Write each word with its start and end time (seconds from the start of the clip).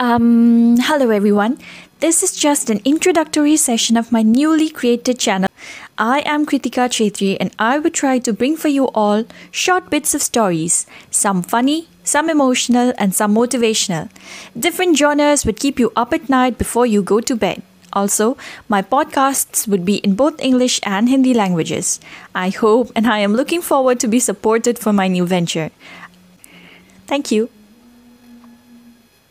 Um, 0.00 0.76
hello 0.80 1.10
everyone. 1.10 1.58
This 2.00 2.24
is 2.24 2.36
just 2.36 2.68
an 2.68 2.80
introductory 2.84 3.56
session 3.56 3.96
of 3.96 4.10
my 4.10 4.22
newly 4.22 4.68
created 4.68 5.20
channel. 5.20 5.48
I 5.96 6.24
am 6.26 6.46
Kritika 6.46 6.88
Chetri 6.88 7.36
and 7.38 7.54
I 7.60 7.78
will 7.78 7.92
try 7.92 8.18
to 8.18 8.32
bring 8.32 8.56
for 8.56 8.66
you 8.66 8.86
all 8.88 9.24
short 9.52 9.90
bits 9.90 10.12
of 10.12 10.20
stories, 10.20 10.86
some 11.12 11.42
funny, 11.42 11.86
some 12.02 12.28
emotional, 12.28 12.92
and 12.98 13.14
some 13.14 13.36
motivational. 13.36 14.10
Different 14.58 14.98
genres 14.98 15.46
would 15.46 15.60
keep 15.60 15.78
you 15.78 15.92
up 15.94 16.12
at 16.12 16.28
night 16.28 16.58
before 16.58 16.86
you 16.86 17.00
go 17.00 17.20
to 17.20 17.36
bed. 17.36 17.62
Also, 17.92 18.36
my 18.68 18.82
podcasts 18.82 19.68
would 19.68 19.84
be 19.84 19.98
in 19.98 20.16
both 20.16 20.42
English 20.42 20.80
and 20.82 21.08
Hindi 21.08 21.32
languages. 21.32 22.00
I 22.34 22.48
hope 22.48 22.90
and 22.96 23.06
I 23.06 23.20
am 23.20 23.34
looking 23.34 23.62
forward 23.62 24.00
to 24.00 24.08
be 24.08 24.18
supported 24.18 24.76
for 24.76 24.92
my 24.92 25.06
new 25.06 25.24
venture. 25.24 25.70
Thank 27.06 27.30
you. 27.30 27.48